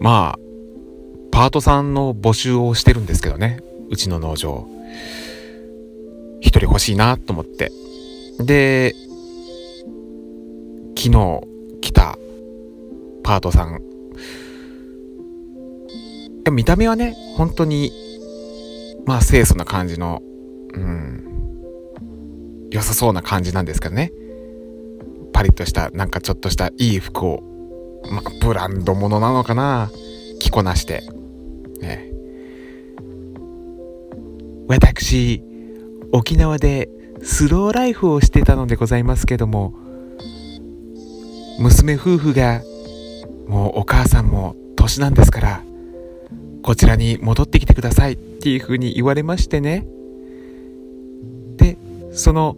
[0.00, 0.38] まあ
[1.30, 3.60] パートさんの募集をしてるんですけどね。
[3.90, 4.66] うちの農場。
[6.40, 7.72] 一人欲しいなと思って。
[8.38, 8.94] で
[10.96, 11.40] 昨日
[11.80, 12.18] 来た
[13.22, 13.82] パートさん。
[16.50, 17.92] 見た目はね本当に
[19.04, 20.22] まあ清楚な感じの
[20.72, 21.24] うん
[22.70, 24.12] 良さそうな感じなんですけどね。
[25.32, 27.47] パリッとしたなんかちょっとしたいい服を
[28.10, 29.90] まあブランド物なのかな。
[30.38, 31.02] 着こなして。
[31.80, 32.10] ね。
[34.68, 35.42] 私
[36.12, 36.88] 沖縄で
[37.22, 39.74] スローライフをしてたのでございますけども
[41.58, 42.62] 娘夫婦が
[43.46, 45.62] もうお母さんも年なんですから
[46.62, 48.12] こちらに戻ってきてください。
[48.12, 49.86] っていうふうに言われましてね。
[51.56, 51.76] で
[52.12, 52.56] その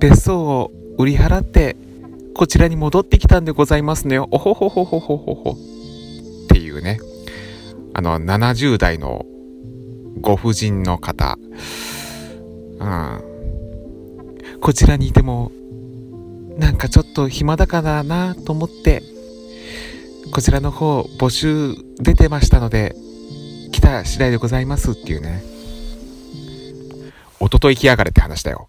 [0.00, 1.76] 別荘を売り払って
[2.34, 4.18] こちらに戻ってきたんでございますね。
[4.18, 5.50] おほほほほほほほ。
[5.50, 5.54] っ
[6.48, 6.98] ていうね。
[7.94, 9.24] あの70代の
[10.20, 11.38] ご婦人の方。
[12.80, 14.58] うん。
[14.60, 15.52] こちらにいても
[16.58, 19.02] なんかちょっと暇だからなと思って
[20.32, 22.94] こちらの方募集出てましたので
[23.72, 25.42] 来た次第でございますっていうね。
[27.40, 28.68] おととい来やがれって話だよ。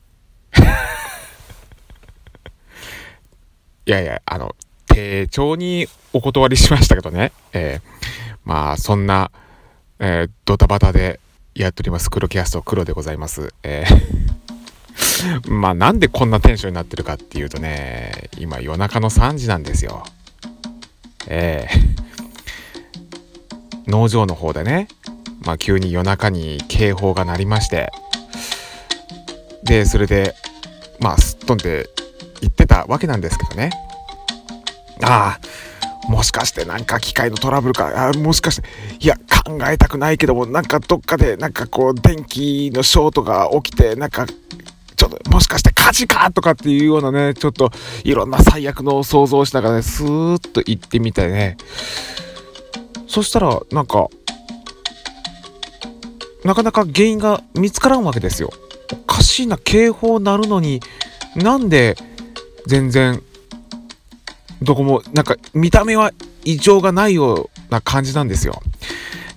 [3.88, 4.55] いやいやあの
[4.88, 7.31] 丁重にお断りしましたけどね。
[7.53, 9.31] えー、まあそんな、
[10.00, 11.19] えー、ドタバタで
[11.53, 12.09] やっております。
[12.09, 13.53] 黒キャスト黒でございます。
[13.64, 14.45] えー
[15.50, 20.03] まあなんでこんなテンションになってるかっていうとね今夜中の3時なんですよ。
[21.27, 24.88] ええー、農場の方でね、
[25.42, 27.92] まあ、急に夜中に警報が鳴りまして。
[29.64, 30.36] でそれで
[30.99, 31.89] まあすっ飛んで
[32.41, 33.72] 行ってたわけなんですけどね
[35.03, 38.67] ああもしかしてなんか機械のトラブルかあもしかして
[39.00, 44.27] いや考えたくないけどもなんかどっかでなんかこう電気のショートが起きてなんか
[44.95, 47.71] ちょっともしかして火事かとかっていうようなね、ちょっと
[48.04, 51.58] いろんな最悪の想像をしながらね、スーッと行ってみてね。
[53.08, 54.08] そしたら、なんか、
[56.43, 58.52] なかなか原因が見つからんわけですよ。
[58.92, 60.82] おかしいな、警報鳴るのに、
[61.36, 61.98] なんで
[62.67, 63.21] 全然、
[64.61, 66.11] どこも、なんか見た目は
[66.43, 68.61] 異常がないような感じなんですよ。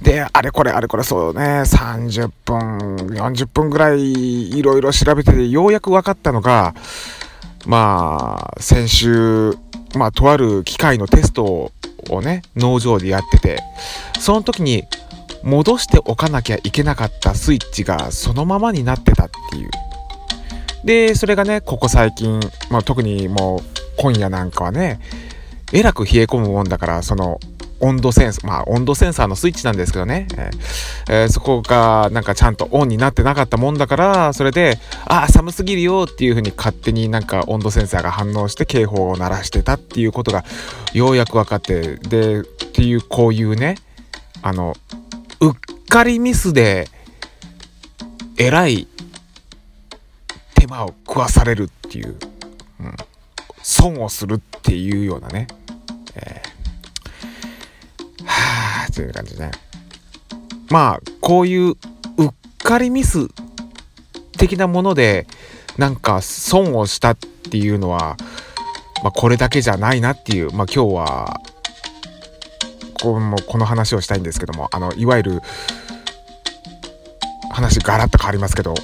[0.02, 6.74] で、あれこれあれこれそうね、30分、40分ぐらいいろいろ調べてて、ようやく分かったのが、
[7.66, 9.54] まあ、先週、
[9.94, 11.72] まあ、とある機械のテスト
[12.10, 13.58] をね、農場でやってて、
[14.20, 14.84] その時に
[15.42, 19.70] 戻しておかなきゃいけなかったスイッチがそのままになってたっていう。
[20.84, 22.40] で、それがね、ここ最近、
[22.70, 23.60] まあ、特にもう
[23.96, 25.00] 今夜なんかはね、
[25.72, 27.40] えらく冷え込むもんだから、その
[27.80, 30.26] 温度センサー、まあ温度センサーのスイッチなんですけどね、
[31.08, 40.44] えー、そこがなんかちゃんとオンになってなかったもんだから、それで、ああ、寒すぎるよっていう風に勝手になんか温度センサーが反応して警報を鳴らしてたっていうことが
[40.92, 43.76] ようやく分かって、で、っていうこういうね、
[44.42, 44.74] あの、
[45.40, 45.52] うっ
[45.88, 46.88] かりミスで、
[48.38, 48.86] えらい
[50.68, 52.16] 手間を食わされるっていう、
[52.80, 52.94] うん、
[53.62, 55.48] 損をするっていうようなね、
[56.14, 56.58] えー
[58.26, 59.50] はあという感じね。
[60.68, 61.76] まあこういううっ
[62.62, 63.28] かりミス
[64.36, 65.26] 的なもので
[65.78, 68.18] なんか損をしたっていうのは、
[69.02, 71.40] まあ、これだけじゃないなっていう、まあ、今日は
[73.00, 75.40] このこの話をしたいんですけどもあのいわゆる
[77.50, 78.74] 話ガラッと変わりますけど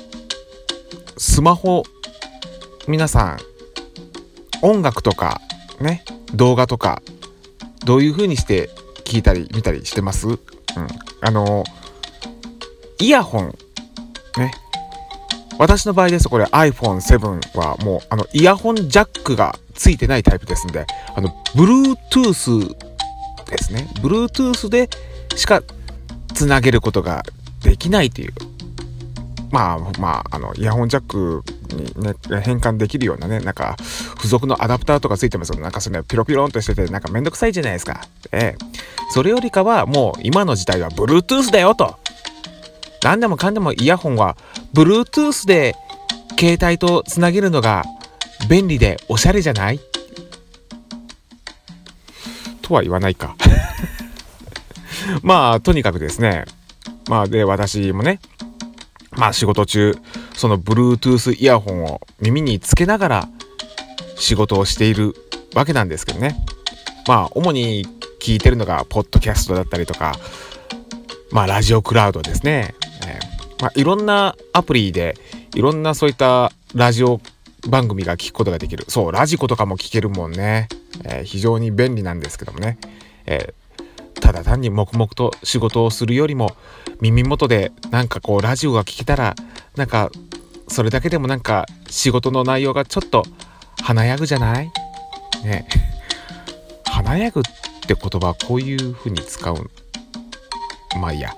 [1.27, 1.85] スマホ
[2.87, 3.39] 皆さん
[4.61, 5.41] 音楽とか
[5.81, 6.05] ね
[6.35, 7.03] 動画とか
[7.87, 8.69] どういう風にして
[9.05, 10.29] 聞いたり見たりしてます？
[10.29, 10.39] うん。
[11.23, 11.65] あの、
[13.01, 13.59] イヤホン、
[14.37, 14.53] ね。
[15.59, 20.87] 私の場合ですとこれ iPhone7 はもうあのイヤホンジャックがついてないタイプですんで、
[21.17, 22.77] あの、Bluetooth
[23.47, 23.89] ですね。
[24.03, 24.91] Bluetooth で
[25.37, 25.63] しか
[26.35, 27.23] つなげることが
[27.63, 28.35] できないという。
[29.55, 31.45] まあまあ、あの、イヤホンジャック
[31.97, 33.77] にね、変換できるようなね、なんか、
[34.17, 38.01] 付属のアダプターとかついてますけど、なんかそれ、ピロピロンとしてて、なんかめんどくさいじゃないですか。
[38.33, 38.65] ええ。
[39.13, 41.95] それよりかは、もう今の時代は Bluetooth だよと。
[43.05, 44.37] 何でもかんでもイヤホンは
[44.75, 45.77] Bluetooth で
[46.37, 47.85] 携帯とつなげるのが
[48.49, 49.79] 便利でおしゃれじゃない？
[52.61, 53.37] とは言わないか
[55.23, 56.45] まあ、とにかくですね。
[57.09, 58.19] まあ、で、私もね、
[59.17, 59.97] まあ仕事中、
[60.35, 63.29] その Bluetooth イヤホンを耳につけながら
[64.17, 65.15] 仕事をしている
[65.55, 66.37] わけなんですけどね。
[67.07, 67.87] まあ主に
[68.21, 70.15] 聞いてるのがポッドキャストだったりとか
[71.31, 72.75] まあラジオクラウドですね、
[73.07, 75.17] えー、まあ、いろんなアプリで
[75.55, 77.21] いろんなそういったラジオ
[77.69, 78.85] 番組が聞くことができる。
[78.89, 80.69] そうラジコとかも聞けるもんね、
[81.05, 82.79] えー、非常に便利なんですけどもね、
[83.27, 83.55] えー、
[84.25, 86.57] ただ単に黙々と仕事をするよりも
[86.99, 89.35] 耳元でなんかこうラジオが聞けたら
[89.77, 90.11] なんか
[90.67, 93.23] それだけでもなんか仕事の内容がちょっと
[93.83, 94.73] 華やぐじゃない？
[95.45, 95.69] ね。
[96.87, 97.43] 華やぐっ
[97.87, 99.71] て言葉こういう風に使う
[100.99, 101.37] まあいいや。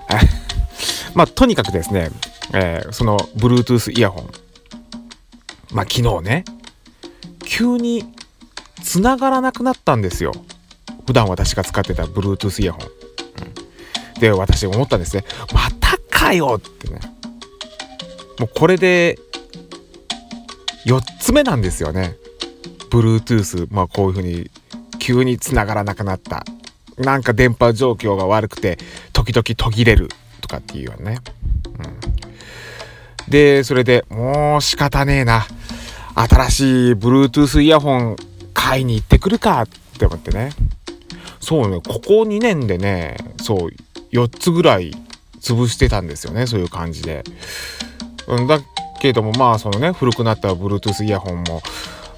[1.13, 2.09] まあとにかくですね、
[2.53, 4.29] えー、その Bluetooth イヤホン。
[5.73, 6.45] まあ昨日ね
[7.43, 8.05] 急に
[8.81, 10.31] 繋がらなくなったんですよ。
[11.07, 15.23] 普段私が使ってた Bluetooth イヤホン、うん、で私思ったんですね。
[15.53, 16.99] またかよってね。
[18.39, 19.17] もうこれで
[20.85, 22.15] 4つ目なんですよね。
[22.91, 24.51] Bluetooth まあこういう風に
[24.99, 26.45] 急に繋がらなくなった。
[26.97, 28.77] なんか電波状況が悪くて
[29.13, 30.09] 時々途切れる。
[30.41, 31.19] とかっていうよね、
[33.25, 35.45] うん、でそれでもう仕方ねえな。
[36.15, 38.15] 新しい Bluetooth イヤホン
[38.53, 39.67] 買いに行ってくるかっ
[39.99, 40.51] て思ってね。
[41.47, 43.71] そうねここ2年でねそう
[44.11, 44.91] 4つぐらい
[45.39, 47.23] 潰してたんですよねそういう感じで、
[48.27, 48.59] うん、だ
[48.99, 51.61] けどもまあそのね古くなった Bluetooth イヤホンも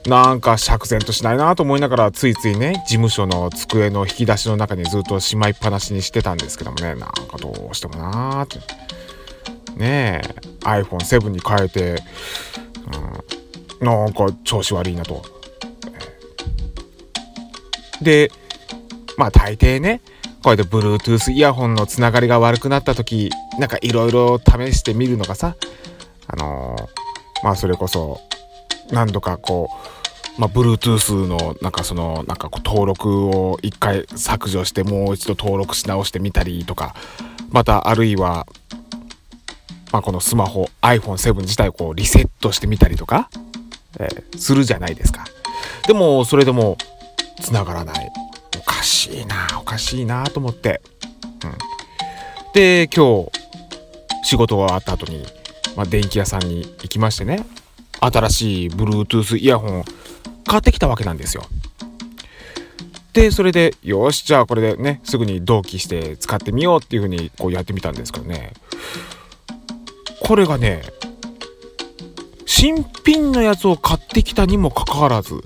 [0.07, 8.57] なんか釈然としないなと思いながらついついね事務所の机の引き出しの中にずっとしまいっぱなしにしてたんですけどもねなんかどうしてもなーって。
[9.77, 12.03] ねえ iPhone7 に変えて、
[13.79, 15.23] うん、なんか調子悪いなと。
[18.01, 18.31] で
[19.19, 20.00] まあ大抵ね
[20.42, 23.30] こうやって Bluetooth イヤホンのつながりが悪くなった時
[23.60, 25.57] なんかいろいろ試してみるのがさ
[26.27, 28.21] あのー、まあそれこそ
[28.92, 29.69] 何度かこ
[30.38, 36.95] う、まあ、Bluetooth のなんかそのなんか登録を一回削除してもう一度登録し直してみたりとか
[37.50, 38.48] またあるいは、
[39.92, 43.30] まあ、このスマホ iPhone7 自体をこうリセットしてみたりとか、
[44.00, 45.25] えー、するじゃないですか。
[45.88, 46.77] でもそれでも
[47.42, 48.10] 繋がらない。
[48.59, 50.81] おかしいなおかしいなと思って、
[51.44, 53.31] うん、で今日
[54.23, 55.25] 仕事が終わった後に、
[55.75, 57.45] まあ、電気屋さんに行きましてね
[58.01, 59.85] 新しい Bluetooth イヤホンを
[60.45, 61.44] 買ってきたわけなんですよ。
[63.13, 68.53] で、それで、よし、じゃあこれでね、すぐに同期して使ってみようっていう風にこうやってみたんですけどね。
[70.21, 70.83] これがね、
[72.45, 75.44] 新品のやつを買ってきたにもかかわらず、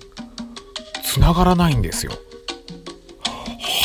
[1.04, 2.14] 繋がらないんですよ。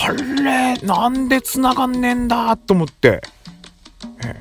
[0.09, 3.21] あれ、なんで繋がんねえんだと思って。
[4.25, 4.39] え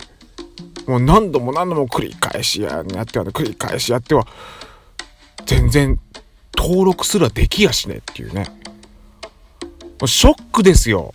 [0.89, 4.25] もう何度も何度も繰り返しやってはね繰り返しやっては
[5.45, 5.99] 全然
[6.55, 8.45] 登録すらできやしねえっていうね。
[10.05, 11.11] ショックですよ。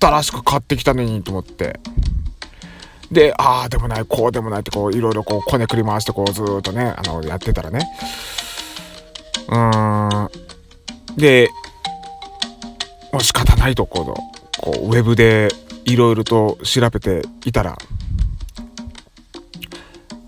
[0.00, 1.78] 新しく買ってきたのにと思って。
[3.10, 7.86] でああでもないこうでもないってこういろいろこうこねくり回してこうずっとねあのやってたらね。
[9.48, 10.30] うーん。
[11.16, 11.50] で
[13.16, 14.14] もう仕方ないとこの
[14.58, 15.48] こうウェブで
[15.86, 17.78] いろいろと調べていたら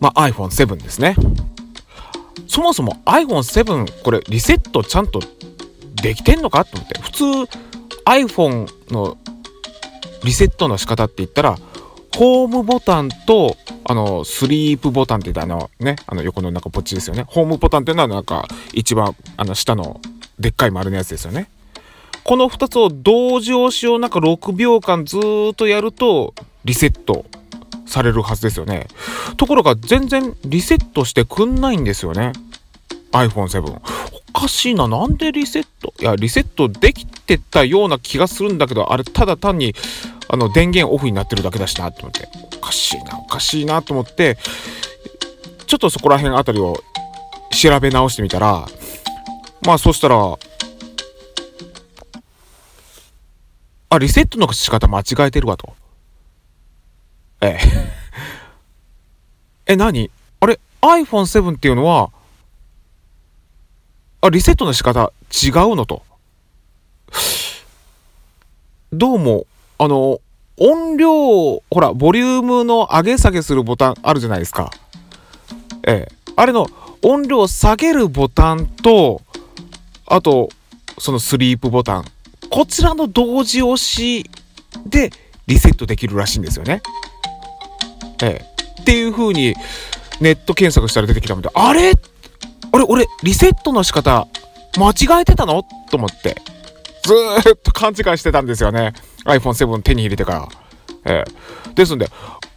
[0.01, 1.17] まあ、iPhone7 ですね。
[2.47, 5.21] そもそも iPhone7 これリセットちゃんと
[6.01, 6.99] できてんのかと思って。
[7.01, 7.25] 普通
[8.07, 9.19] iPhone の
[10.25, 11.59] リセットの仕方って言ったら
[12.17, 17.25] ホームボタンとあのスリープボタンって言ったあのねあの横のなんかポッチですよね。
[17.27, 20.01] ホームボタンっていうのはなんか一番あの下の
[20.39, 21.51] でっかい丸のやつですよね。
[22.29, 27.25] この2つを同時押しをなんか6秒間ずっとやるとリセット
[27.87, 28.87] されるはずですよね。
[29.39, 32.35] ところが全然リセットしてくんないんですよね。
[33.13, 33.81] iPhone7。
[34.35, 34.87] おかしいな。
[34.89, 35.95] なんでリセット？
[36.01, 39.75] いや、リセットできてたような気がするんだけど、あれただ単に
[40.29, 42.29] あの電源オフになってるだけだしなって思って。
[42.59, 44.37] おかしいな、おかしいなと思って、
[45.67, 46.77] ちょっとそこら辺あたりを
[47.53, 48.67] 調べ直してみたら、
[49.63, 50.37] まあそしたら、
[53.91, 55.75] あ、リセットの仕方間違えてるわと。
[57.41, 57.61] ええ。
[59.73, 60.11] え、何？
[60.41, 62.11] あれ ?iPhone7 っていうのは、
[64.21, 66.03] あ、リセットの仕方違うのと。
[68.93, 69.47] どうも、
[69.79, 70.21] あの、
[70.59, 74.71] 音量、ほら、ボリュームの上げ下げするボタンあるじゃないですか。
[75.87, 76.33] ええ。
[76.37, 76.67] あれの
[77.03, 79.23] 音量下げるボタンと、
[80.07, 80.49] あと、
[80.99, 82.05] そのスリープボタン。
[82.59, 84.29] こちらの同時押し
[84.85, 85.13] で
[85.47, 86.83] リセットできるらしいんですよね。
[88.21, 89.55] ええ、っていう風に
[90.21, 91.93] ネット検索したら出てきたので、あれ？
[92.73, 94.27] あれ俺、リセットの仕方、
[94.77, 95.63] 間違えてたの？
[95.89, 96.35] と思って、
[97.05, 98.93] ずーっと勘違いしてたんですよね。
[99.25, 100.49] iPhone7 手に入れてから。
[101.05, 102.09] えー、ですんで、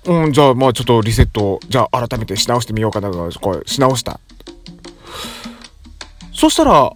[0.06, 4.20] うん、じゃあまあちょっとリセット、じゃあ改めてし直してみようかなと、こうし直した。
[6.34, 6.92] そしたら、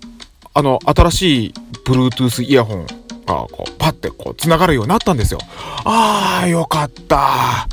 [0.58, 1.54] あの、新しい
[1.86, 2.86] Bluetooth イヤホン
[3.26, 5.40] がこうパッてこう繋がるようになったんですよ。
[5.86, 7.68] あー、よかった。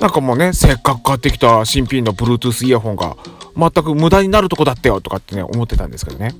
[0.00, 3.16] なんかもうね、せっかく買ってきた新品の Bluetooth イヤホンが
[3.56, 6.34] 全く無駄になるとこだったよとかってね、思ってたんですけどね。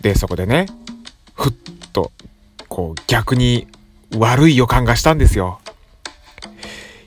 [0.00, 0.66] で、そこでね、
[1.34, 1.52] ふっ
[1.92, 2.10] と、
[2.68, 3.68] こう逆に
[4.16, 5.60] 悪い予感がしたんですよ。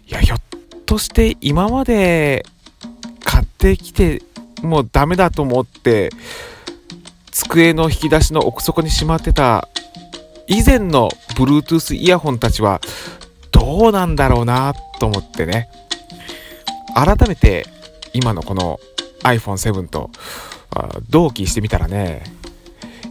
[0.08, 0.42] いや、ひょっ
[0.86, 2.46] として今まで
[3.24, 4.22] 買ってきて
[4.62, 6.12] もうダメだと思って、
[7.48, 9.70] 机の引き出しの奥底にしまってた
[10.48, 12.82] 以前の Bluetooth イヤホンたちは
[13.52, 15.70] どうなんだろうなと思ってね。
[16.94, 17.66] 改めて
[18.14, 18.80] 今のこの
[19.24, 20.10] iPhone7 と
[21.10, 22.24] 同期してみたらね、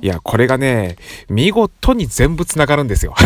[0.03, 0.97] いや、これがね、
[1.29, 3.15] 見事に全部つながるんですよ。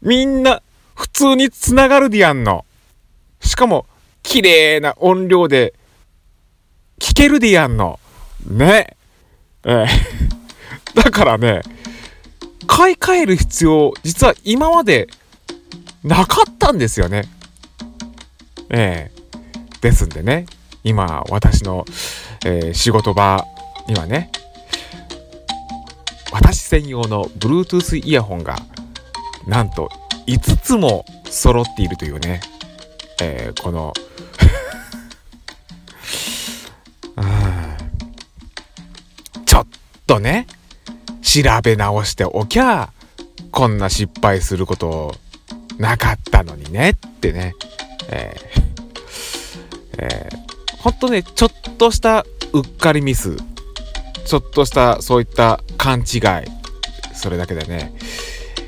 [0.00, 0.62] みんな、
[0.94, 2.64] 普通につながるでやんの。
[3.40, 3.86] しかも、
[4.22, 5.74] 綺麗な音量で、
[6.98, 7.98] 聞けるでやんの。
[8.46, 8.96] ね。
[9.64, 9.86] ええ。
[10.94, 11.62] だからね、
[12.66, 15.08] 買い替える必要、実は今まで
[16.02, 17.28] なかったんですよね。
[18.70, 19.24] ええ。
[19.80, 20.46] ですんでね、
[20.82, 21.84] 今、私の、
[22.44, 23.44] えー、仕事場
[23.86, 24.30] にはね、
[26.32, 28.56] 私専用の Bluetooth イヤホンが、
[29.46, 29.90] なんと
[30.26, 32.40] 5つも揃っているというね、
[33.20, 33.92] えー、この
[39.46, 39.66] ちょっ
[40.06, 40.46] とね、
[41.22, 42.92] 調べ直しておきゃ、
[43.50, 45.14] こんな失敗すること
[45.78, 47.54] なかったのにねってね、
[48.10, 53.36] えー、えー、ほんとね、ちょっとしたうっかりミス、
[54.26, 56.04] ちょっとしたそういった勘違い、
[57.14, 57.94] それだけでね、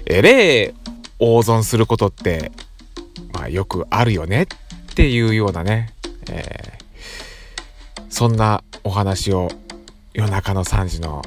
[0.07, 0.75] えれえ
[1.19, 2.53] 大損することって、
[3.33, 4.47] まあよくあるよねっ
[4.95, 5.95] ていうようなね、
[6.31, 6.76] え、
[8.17, 9.51] そんなお話を
[10.15, 11.21] 夜中の3時の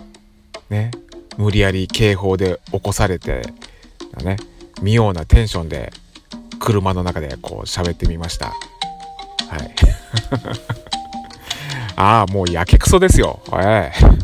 [0.71, 0.89] ね、
[1.37, 3.43] 無理やり警報で起こされて、
[4.23, 4.37] ね、
[4.81, 5.93] 妙なテンションで
[6.59, 8.47] 車の中でこう喋ってみました。
[8.47, 9.75] はい。
[11.95, 13.39] ああ、もうやけくそですよ。
[13.53, 14.23] えー、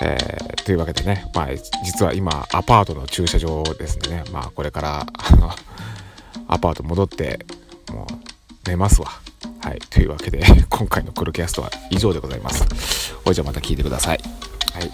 [0.00, 1.46] えー、というわけでね、まあ、
[1.84, 5.52] 実は今、アパートの駐車場ですんでね、まあ、これから、あの、
[6.48, 7.46] アパート戻って、
[7.92, 9.06] もう、寝ますわ。
[9.64, 9.78] はい。
[9.78, 13.14] というわけで、 今回のクルキャストは以上でございます。
[13.24, 14.20] ほいじゃまた聞いてください。
[14.74, 14.92] はい。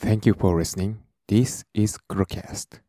[0.00, 0.96] Thank you for listening.
[1.28, 2.80] This is Crewcast.